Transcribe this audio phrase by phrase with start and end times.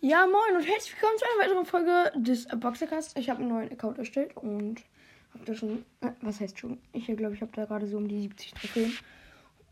[0.00, 3.18] Ja, moin und herzlich willkommen zu einer weiteren Folge des Boxercast.
[3.18, 4.84] Ich habe einen neuen Account erstellt und
[5.34, 6.78] habe da schon, äh, was heißt schon?
[6.92, 8.92] Ich glaube, ich habe da gerade so um die 70 Trophäen.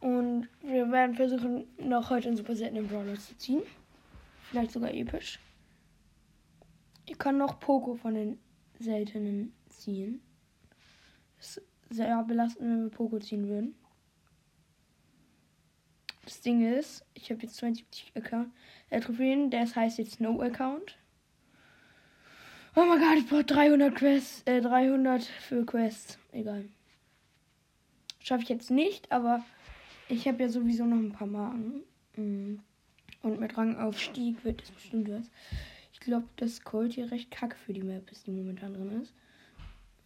[0.01, 3.63] Und wir werden versuchen, noch heute einen super seltenen Brawler zu ziehen.
[4.51, 5.39] Vielleicht sogar episch.
[7.05, 8.41] Ich kann noch Poco von den
[8.81, 10.21] seltenen ziehen.
[11.39, 13.77] Das ist sehr belastend, wenn wir Poco ziehen würden.
[16.27, 18.53] Das Ding ist, ich habe jetzt 72 Account,
[18.91, 20.99] äh, Trophäen, das heißt jetzt No Account.
[22.75, 26.19] Oh mein Gott, ich brauche 300 Quests, äh, 300 für Quests.
[26.33, 26.65] Egal.
[28.19, 29.45] Schaffe ich jetzt nicht, aber
[30.09, 31.85] ich habe ja sowieso noch ein paar Marken.
[32.17, 32.59] Mm.
[33.23, 35.31] Und mit Rangaufstieg wird das bestimmt was.
[35.93, 39.15] Ich glaube, dass Colt hier recht kacke für die Map ist, die momentan drin ist.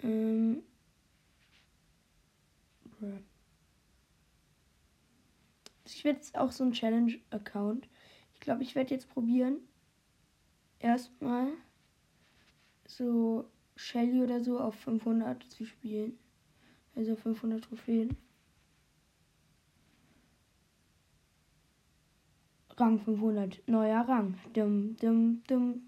[0.03, 0.63] Ähm.
[5.91, 5.97] Bruh.
[5.97, 7.89] Ich werde jetzt auch so ein Challenge-Account.
[8.35, 9.59] Ich glaube, ich werde jetzt probieren,
[10.79, 11.49] erstmal
[12.87, 13.45] so
[13.77, 16.19] Shelly oder so auf 500 zu spielen.
[16.95, 18.17] Also 500 Trophäen.
[22.77, 23.63] Rang 500.
[23.69, 24.39] Neuer Rang.
[24.55, 25.83] Dum, dum, dum.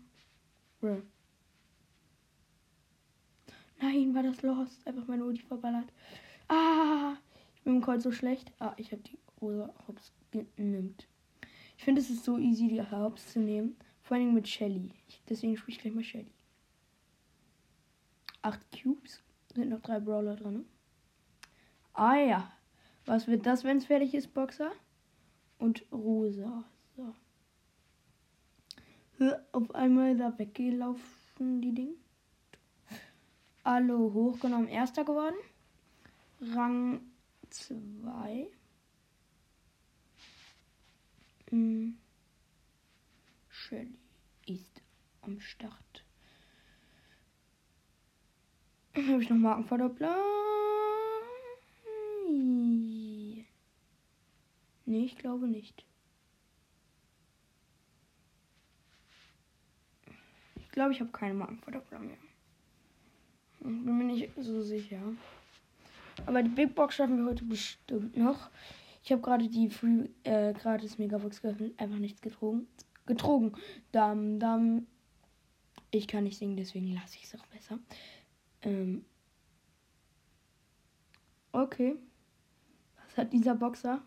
[3.81, 4.87] Nein, war das Lost.
[4.87, 5.93] Einfach meine Ulti verballert.
[6.49, 6.82] Ah,
[7.65, 8.53] bin im Call so schlecht.
[8.59, 10.13] Ah, ich habe die Rosa Hops
[10.57, 11.09] nimmt.
[11.77, 13.77] Ich finde, es ist so easy, die Hops zu nehmen.
[14.03, 14.91] Vor allem mit Shelly.
[15.09, 16.33] Ich, deswegen spiele ich gleich mal Shelly.
[18.43, 19.23] Acht Cubes.
[19.55, 20.65] Sind noch drei Brawler drin.
[21.95, 22.53] Ah ja.
[23.05, 24.73] Was wird das, wenn es fertig ist, Boxer?
[25.59, 26.65] Und Rosa.
[26.97, 27.15] So.
[29.53, 31.95] Auf einmal da weggelaufen, die Ding.
[33.63, 34.69] Alle hochgenommen.
[34.69, 35.37] Erster geworden.
[36.41, 37.01] Rang
[37.53, 38.49] 2.
[41.51, 41.99] Hm.
[43.49, 43.99] Shelly
[44.47, 44.83] ist
[45.21, 46.05] am Start.
[48.95, 50.17] Habe ich noch Markenverdoppler?
[54.85, 55.85] Nee, ich glaube nicht.
[60.57, 62.19] Ich glaube, ich habe keine Markenverdoppler mehr.
[63.61, 65.01] Bin mir nicht so sicher.
[66.27, 68.51] Aber die Big Box schaffen wir heute bestimmt noch.
[69.05, 72.69] Ich habe gerade die Free äh, gratis Megabox geöffnet, einfach nichts getrogen.
[73.07, 73.53] Getrogen.
[73.91, 74.87] Dam, dam.
[75.91, 77.79] Ich kann nicht singen, deswegen lasse ich es auch besser.
[78.63, 79.05] Ähm.
[81.51, 81.97] Okay.
[83.07, 84.03] Was hat dieser Boxer?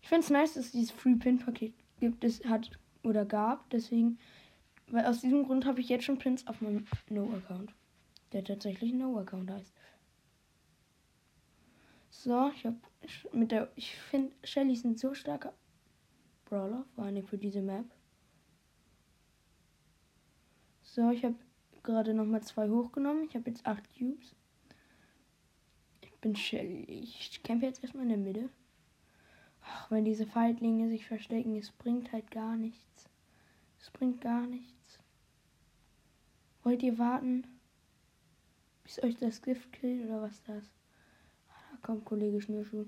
[0.00, 2.70] Ich finde es nice, dass es dieses Free Pin Paket gibt, es hat
[3.02, 3.68] oder gab.
[3.70, 4.18] Deswegen,
[4.88, 7.74] weil aus diesem Grund habe ich jetzt schon Pins auf meinem No-Account.
[8.32, 9.74] Der tatsächlich No-Account heißt.
[12.10, 12.76] So, ich habe
[13.32, 13.70] mit der.
[13.74, 15.54] Ich finde, Shelly ist ein so starker
[16.44, 17.86] Brawler, vor allem für diese Map.
[20.82, 21.36] So, ich habe
[21.82, 23.24] gerade nochmal zwei hochgenommen.
[23.24, 24.34] Ich habe jetzt acht Cubes.
[26.02, 26.84] Ich bin Shelly.
[26.84, 28.50] Ich kämpfe jetzt erstmal in der Mitte.
[29.62, 33.08] Ach, wenn diese Feindlinge sich verstecken, es bringt halt gar nichts.
[33.80, 34.98] Es bringt gar nichts.
[36.62, 37.46] Wollt ihr warten,
[38.84, 40.64] bis euch das Gift killt oder was das?
[41.82, 42.86] kommt Kollege Schnürschuh.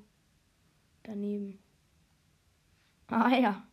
[1.02, 1.58] Daneben.
[3.08, 3.66] Ah ja.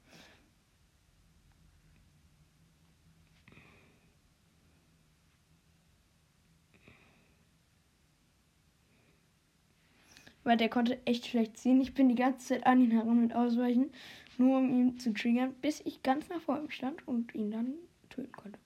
[10.43, 11.79] Weil der konnte echt schlecht ziehen.
[11.81, 13.91] Ich bin die ganze Zeit an ihn herum mit Ausweichen,
[14.37, 17.75] nur um ihn zu triggern, bis ich ganz nach vor ihm stand und ihn dann
[18.09, 18.59] töten konnte.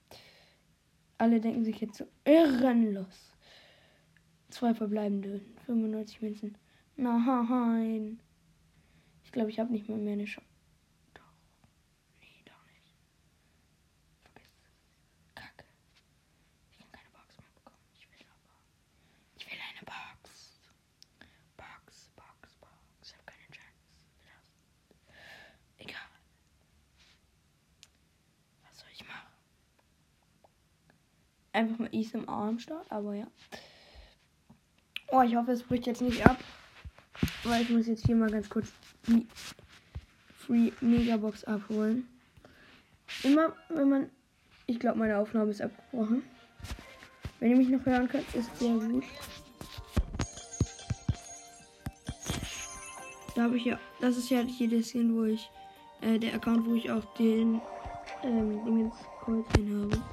[1.17, 3.34] Alle denken sich jetzt so irrenlos.
[4.55, 5.41] Zwei verbleibende.
[5.65, 6.57] 95 Münzen.
[6.95, 8.21] Nein.
[9.25, 10.47] Ich glaube, ich habe nicht mal mehr eine Chance.
[11.13, 11.23] Doch.
[12.21, 12.95] Nee, doch nicht.
[14.23, 15.35] Vergiss es.
[15.35, 15.65] Kacke.
[16.71, 17.83] Ich kann keine Box mehr bekommen.
[17.95, 18.55] Ich will aber.
[19.35, 20.69] Ich will eine Box.
[21.57, 22.71] Box, Box, Box.
[23.03, 23.83] Ich habe keine Chance.
[25.79, 26.11] Egal.
[28.63, 29.33] Was soll ich machen?
[31.51, 33.27] Einfach mal Ease im Arm start, aber ja.
[35.17, 36.37] Oh, ich hoffe, es bricht jetzt nicht ab.
[37.45, 38.73] Weil ich muss jetzt hier mal ganz kurz
[39.07, 39.25] die
[40.37, 42.05] Free Megabox abholen.
[43.23, 44.09] Immer, wenn man.
[44.65, 46.21] Ich glaube, meine Aufnahme ist abgebrochen.
[47.39, 49.05] Wenn ihr mich noch hören könnt, ist sehr gut.
[53.35, 53.79] Da habe ich ja.
[54.01, 55.49] Das ist ja hier das hin, wo ich.
[56.01, 57.61] Äh, der Account, wo ich auch den.
[58.21, 60.03] Ähm, Dingens Kreuzchen habe.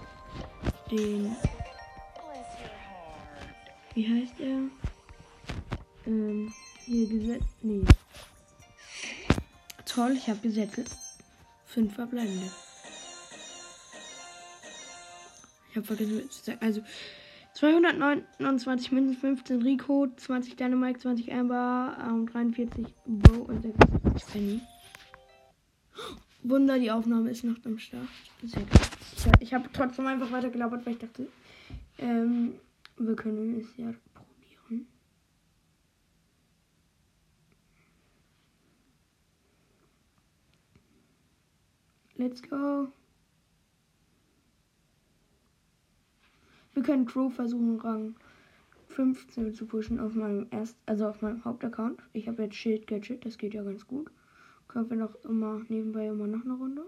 [0.93, 1.35] Den.
[3.95, 4.92] Wie heißt er?
[6.07, 6.53] Ähm,
[6.85, 7.57] hier gesetzt.
[7.63, 7.85] Nee.
[9.87, 10.91] Toll, ich habe gesettelt.
[11.67, 12.51] Fünf verbleibende.
[15.71, 16.59] Ich habe vergessen zu sagen.
[16.61, 16.83] Also
[17.55, 24.61] 229 Münzen, 15 Rico, 20 Dynamite, 20 Amber, ähm, 43 Bo und 66 Penny.
[26.43, 28.09] Wunder, die Aufnahme ist noch am Start.
[29.41, 31.29] Ich habe trotzdem einfach weiter gelabert, weil ich dachte,
[31.99, 32.55] ähm,
[32.99, 34.87] wir können es ja probieren.
[42.23, 42.87] Let's go.
[46.73, 48.15] Wir können Crow versuchen, Rang
[48.91, 52.01] 15 zu pushen auf meinem erst, also auf meinem Hauptaccount.
[52.13, 54.09] Ich habe jetzt Schild Gadget, das geht ja ganz gut.
[54.69, 56.87] Können wir noch immer nebenbei immer noch eine Runde.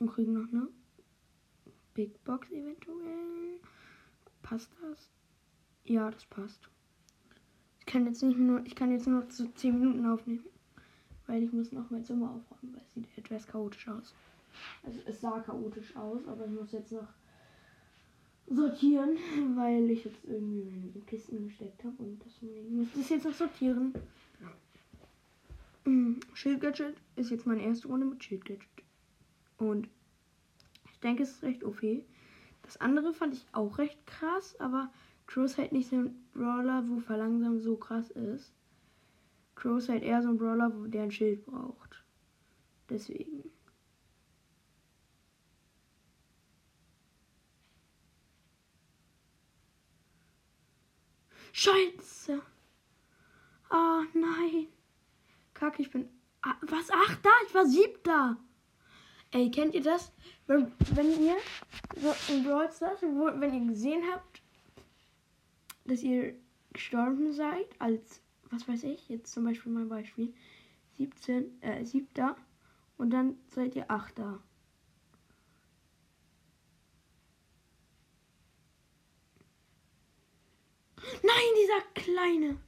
[0.00, 0.66] Und kriegen noch eine
[1.94, 3.60] Big Box eventuell.
[4.42, 5.08] Passt das?
[5.84, 6.68] Ja, das passt.
[7.78, 10.44] Ich kann jetzt nicht nur, ich kann jetzt nur so 10 Minuten aufnehmen.
[11.26, 14.14] Weil ich muss noch mein Zimmer aufräumen, weil es sieht etwas chaotisch aus.
[14.84, 17.08] Also es sah chaotisch aus, aber ich muss jetzt noch
[18.48, 19.16] sortieren,
[19.56, 23.34] weil ich jetzt irgendwie meine Kisten gesteckt habe und deswegen muss ich das jetzt noch
[23.34, 23.92] sortieren.
[25.84, 26.20] Mhm.
[26.34, 28.66] Shield Gadget ist jetzt meine erste Runde mit Shield Gadget.
[29.58, 29.88] Und
[30.90, 32.04] ich denke, es ist recht okay.
[32.62, 34.90] Das andere fand ich auch recht krass, aber
[35.26, 38.52] Crow ist halt nicht so ein Brawler, wo Verlangsamen so krass ist.
[39.56, 42.04] Crow ist halt eher so ein Brawler, der ein Schild braucht.
[42.88, 43.50] Deswegen.
[51.52, 52.42] Scheiße.
[53.70, 54.68] Oh nein.
[55.54, 56.08] Kacke, ich bin.
[56.60, 56.90] Was?
[56.90, 57.30] Achter?
[57.46, 58.36] Ich war siebter.
[59.32, 60.12] Ey, kennt ihr das?
[60.46, 61.36] Wenn, wenn ihr
[61.96, 64.42] so in Brawl Stars, wenn ihr gesehen habt,
[65.86, 66.34] dass ihr
[66.72, 70.32] gestorben seid, als, was weiß ich, jetzt zum Beispiel mein Beispiel,
[70.98, 72.36] 17, äh, siebter
[72.96, 74.42] und dann seid ihr achter.
[81.22, 82.58] Nein, dieser kleine.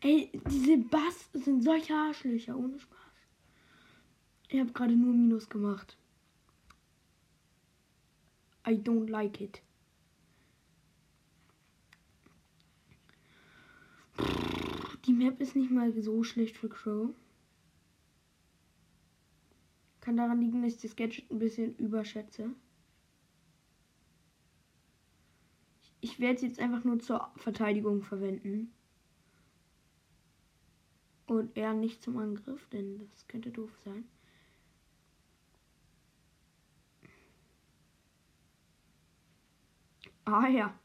[0.00, 2.98] Ey, diese Bass sind solche Arschlöcher, ohne Spaß.
[4.48, 5.96] Ich habe gerade nur Minus gemacht.
[8.66, 9.62] I don't like it.
[15.06, 17.10] Die Map ist nicht mal so schlecht für Crow.
[20.00, 22.50] Kann daran liegen, dass ich das Gadget ein bisschen überschätze.
[26.00, 28.72] Ich werde es jetzt einfach nur zur Verteidigung verwenden.
[31.26, 34.04] Und eher nicht zum Angriff, denn das könnte doof sein.
[40.26, 40.78] Ah ja.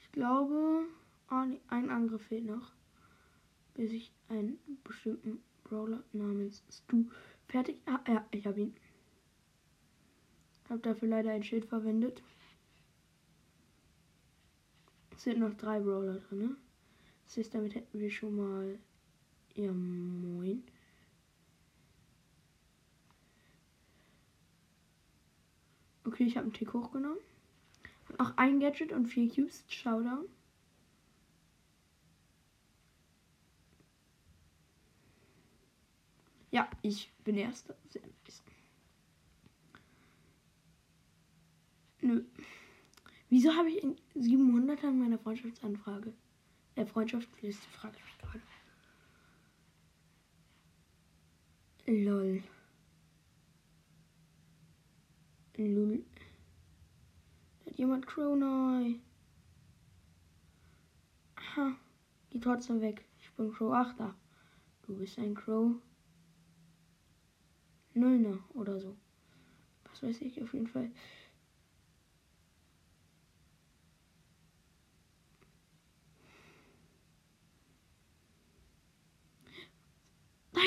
[0.00, 0.86] Ich glaube,
[1.30, 2.72] oh, nee, ein Angriff fehlt noch.
[3.74, 7.04] Bis ich einen bestimmten Brawler namens Stu
[7.48, 7.80] fertig.
[7.86, 8.74] Ah ja, ich habe ihn.
[10.68, 12.22] Habe dafür leider ein Schild verwendet.
[15.12, 16.38] Es sind noch drei Brawler drin.
[16.38, 16.56] Ne?
[17.26, 18.78] Das heißt, damit hätten wir schon mal.
[19.54, 20.62] Ja, moin.
[26.04, 27.18] Okay, ich habe einen Tick hochgenommen.
[28.18, 29.64] Auch ein Gadget und vier Cubes.
[29.68, 30.26] Showdown.
[36.50, 37.76] Ja, ich bin Erster.
[37.88, 38.42] Sehr nice.
[42.00, 42.24] Nö.
[43.28, 46.12] Wieso habe ich in 700 an meiner Freundschaftsanfrage?
[46.76, 48.42] Der Freundschaftsliste frage ich mich gerade.
[51.86, 52.42] Lol.
[55.56, 56.04] Lul.
[57.66, 58.36] Hat jemand Crow?
[61.36, 61.76] Aha.
[62.30, 63.04] Geh trotzdem weg.
[63.20, 64.14] Ich bin Crow 8er.
[64.86, 65.74] Du bist ein Crow.
[68.00, 68.96] Nullner oder so.
[69.90, 70.90] Was weiß ich auf jeden Fall.
[80.52, 80.64] Nein!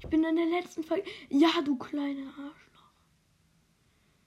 [0.00, 1.04] Ich bin in der letzten Folge.
[1.30, 2.90] Ja, du kleine Arschloch.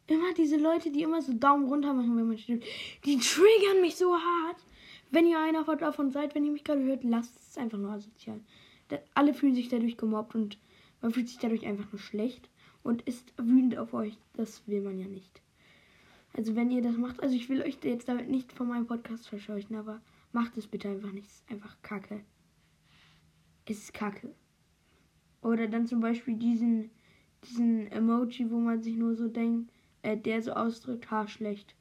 [0.08, 2.66] Immer diese Leute, die immer so Daumen runter machen, wenn man stirbt.
[3.06, 4.58] Die triggern mich so hart.
[5.12, 8.42] Wenn ihr einer davon seid, wenn ihr mich gerade hört, lasst es einfach nur asozial.
[9.14, 10.58] Alle fühlen sich dadurch gemobbt und
[11.02, 12.50] man fühlt sich dadurch einfach nur schlecht
[12.84, 14.18] und ist wütend auf euch.
[14.34, 15.42] Das will man ja nicht.
[16.34, 19.28] Also wenn ihr das macht, also ich will euch jetzt damit nicht von meinem Podcast
[19.28, 20.02] verscheuchen, aber
[20.32, 21.28] macht es bitte einfach nicht.
[21.28, 22.24] Es ist einfach Kacke.
[23.66, 24.34] Es ist Kacke.
[25.42, 26.92] Oder dann zum Beispiel diesen,
[27.46, 31.76] diesen Emoji, wo man sich nur so denkt, äh, der so ausdrückt, ha, schlecht.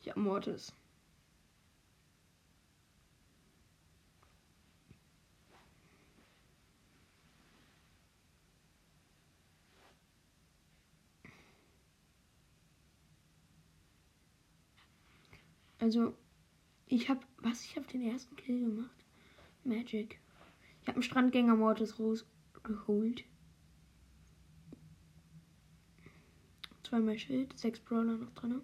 [0.00, 0.74] Ich habe Mortis.
[15.84, 16.14] Also,
[16.86, 17.62] ich habe, was?
[17.62, 19.04] Ich habe den ersten Kill gemacht.
[19.64, 20.18] Magic.
[20.80, 23.24] Ich habe einen Strandgänger Mortis rausgeholt.
[26.84, 28.62] Zweimal Schild, sechs Brawler noch drin.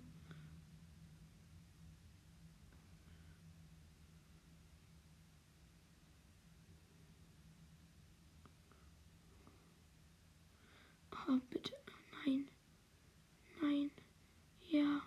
[11.29, 11.75] Oh, bitte.
[12.25, 12.49] Nein.
[13.61, 13.91] Nein.
[14.71, 15.03] Ja.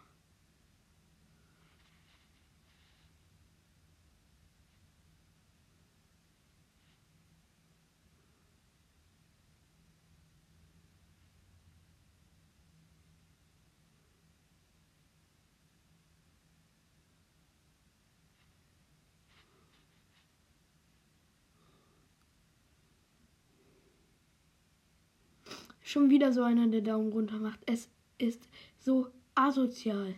[25.94, 27.60] Schon wieder so einer, der Daumen runter macht.
[27.68, 30.16] Es ist so asozial.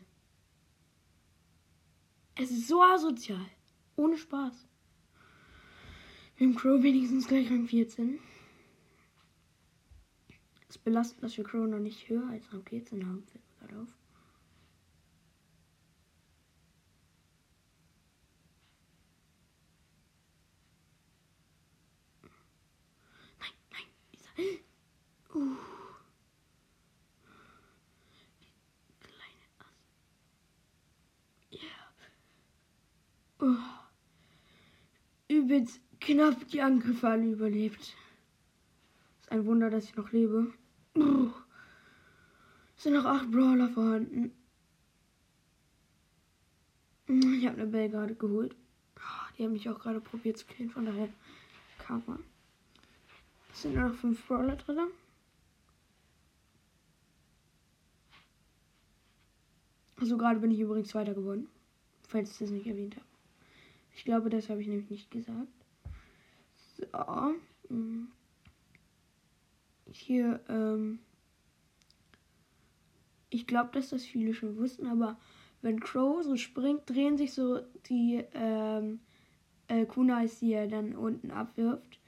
[2.36, 3.46] Es ist so asozial.
[3.98, 4.70] Ohne Spaß.
[6.38, 8.20] Wir Crow wenigstens gleich Rang 14.
[10.70, 13.82] Es belastet, dass wir Crow noch nicht höher als Rang 14 haben, fällt mir gerade
[13.82, 13.98] auf.
[23.42, 24.62] Nein, nein, dieser.
[25.36, 25.58] Uh.
[29.02, 30.00] Kleine Ass.
[31.50, 31.60] Ja.
[33.46, 33.58] Uh.
[35.28, 37.96] Übelst knapp die Angriffe alle überlebt.
[39.22, 40.52] Ist ein Wunder, dass ich noch lebe.
[40.96, 44.32] Es sind noch acht Brawler vorhanden.
[47.08, 48.56] Ich habe eine Bell gerade geholt.
[49.38, 51.10] Die haben mich auch gerade probiert zu killen, von daher
[51.78, 52.24] kam man.
[53.54, 54.88] Es sind nur noch fünf Brawler drin.
[59.98, 61.48] Also gerade bin ich übrigens weiter geworden.
[62.08, 63.15] Falls ich das nicht erwähnt habe.
[63.96, 65.48] Ich glaube, das habe ich nämlich nicht gesagt.
[66.78, 67.34] So.
[67.70, 68.10] Hm.
[69.92, 71.00] Hier, ähm.
[73.30, 75.18] Ich glaube, dass das viele schon wussten, aber
[75.62, 77.60] wenn Crow so springt, drehen sich so
[77.90, 79.00] die ähm,
[79.68, 82.00] äh, Kunais, die er dann unten abwirft.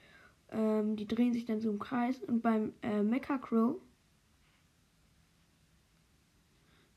[0.50, 2.22] Ähm, die drehen sich dann so im Kreis.
[2.22, 3.76] Und beim äh, Mecha Crow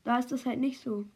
[0.04, 1.06] Da ist das halt nicht so.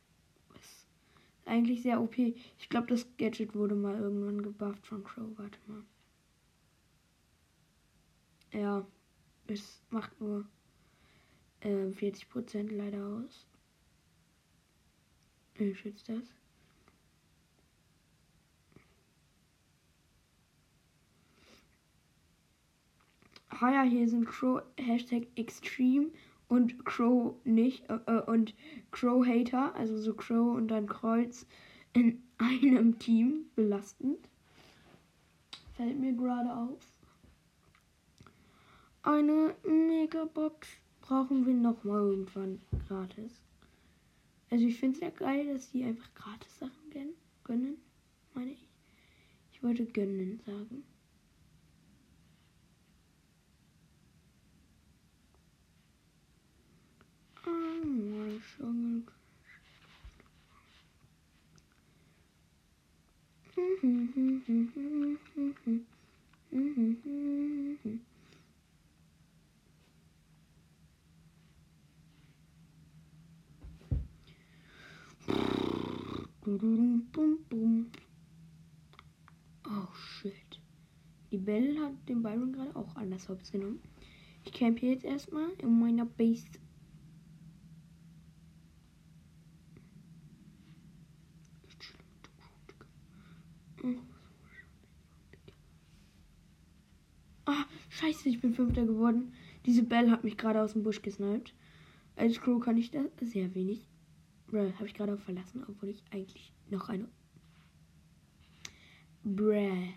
[1.47, 2.19] Eigentlich sehr OP.
[2.19, 5.29] Ich glaube, das Gadget wurde mal irgendwann gebufft von Crow.
[5.37, 5.83] Warte mal.
[8.53, 8.85] Ja,
[9.47, 10.45] es macht nur
[11.61, 13.47] äh, 40% leider aus.
[15.55, 16.25] Wie schützt das?
[23.49, 26.11] Ah ja, hier sind Crow Hashtag Extreme
[26.49, 28.55] und Crow nicht äh, äh, und
[28.91, 31.47] Crow Hater, also so Crow und dann Kreuz
[31.93, 34.29] in einem Team belastend.
[35.75, 36.81] Fällt mir gerade auf.
[39.03, 40.69] Eine Megabox
[41.01, 43.41] brauchen wir noch mal irgendwann gratis.
[44.51, 47.77] Also ich finde es ja geil, dass die einfach gratis Sachen gönnen, gönnen,
[48.35, 48.69] meine ich.
[49.53, 50.85] Ich wollte gönnen sagen.
[79.69, 80.33] Oh shit.
[81.31, 83.81] Die Belle hat den Byron gerade auch anders genommen.
[84.45, 86.47] Ich campe jetzt erstmal in meiner Base
[97.47, 97.65] Ah,
[97.97, 99.33] scheiße, ich bin Fünfter geworden.
[99.65, 101.55] Diese Bell hat mich gerade aus dem Busch gesniped.
[102.15, 103.89] Als Crew kann ich da sehr wenig.
[104.47, 107.09] Bruh, habe ich gerade verlassen, obwohl ich eigentlich noch eine.
[109.25, 109.89] Bruh.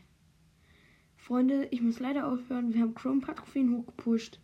[1.18, 2.74] Freunde, ich muss leider aufhören.
[2.74, 4.40] Wir haben Chrome Trophäen hochgepusht.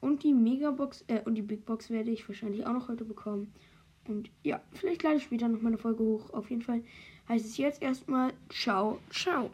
[0.00, 3.52] Und die Megabox, äh, und die Big Box werde ich wahrscheinlich auch noch heute bekommen.
[4.06, 6.32] Und ja, vielleicht lade ich später noch mal eine Folge hoch.
[6.32, 6.82] Auf jeden Fall
[7.28, 9.50] heißt es jetzt erstmal Ciao, ciao.